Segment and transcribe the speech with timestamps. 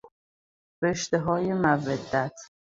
[0.83, 2.35] رشتههای مودت